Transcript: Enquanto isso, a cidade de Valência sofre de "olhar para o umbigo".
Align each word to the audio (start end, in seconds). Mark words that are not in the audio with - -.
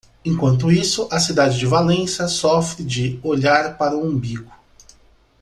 Enquanto 0.25 0.71
isso, 0.71 1.07
a 1.11 1.19
cidade 1.19 1.59
de 1.59 1.67
Valência 1.67 2.27
sofre 2.27 2.83
de 2.83 3.19
"olhar 3.21 3.77
para 3.77 3.95
o 3.95 4.03
umbigo". 4.03 4.51